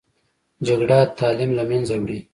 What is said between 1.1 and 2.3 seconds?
تعلیم له منځه وړي